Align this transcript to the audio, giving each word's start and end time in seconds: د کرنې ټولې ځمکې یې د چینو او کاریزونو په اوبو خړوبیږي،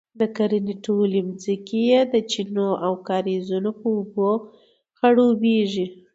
د 0.19 0.21
کرنې 0.35 0.75
ټولې 0.85 1.19
ځمکې 1.43 1.79
یې 1.89 1.99
د 2.13 2.15
چینو 2.31 2.69
او 2.85 2.93
کاریزونو 3.07 3.69
په 3.79 3.87
اوبو 3.97 4.29
خړوبیږي، 4.97 5.85